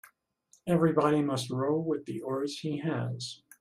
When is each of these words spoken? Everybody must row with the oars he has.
Everybody 0.65 1.21
must 1.21 1.51
row 1.51 1.77
with 1.77 2.05
the 2.05 2.21
oars 2.23 2.61
he 2.61 2.79
has. 2.79 3.43